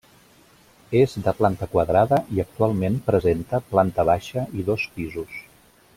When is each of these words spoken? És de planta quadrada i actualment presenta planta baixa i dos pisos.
És 1.01 1.11
de 1.27 1.33
planta 1.41 1.67
quadrada 1.75 2.19
i 2.37 2.41
actualment 2.45 2.97
presenta 3.11 3.61
planta 3.75 4.07
baixa 4.13 4.47
i 4.63 4.67
dos 4.71 4.89
pisos. 4.97 5.37